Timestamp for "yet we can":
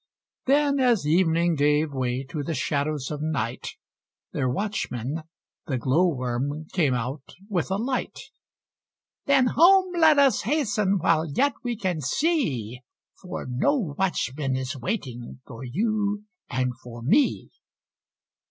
11.29-12.01